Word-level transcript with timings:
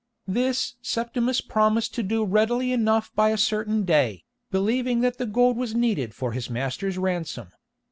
This 0.27 0.77
Stephanus 0.81 1.41
promised 1.41 1.93
to 1.93 2.01
do 2.01 2.25
readily 2.25 2.71
enough 2.71 3.13
by 3.13 3.29
a 3.29 3.37
certain 3.37 3.83
day, 3.85 4.23
believing 4.49 5.01
that 5.01 5.19
the 5.19 5.27
gold 5.27 5.57
was 5.57 5.75
needed 5.75 6.15
for 6.15 6.31
his 6.31 6.49
master's 6.49 6.97
ransom. 6.97 7.49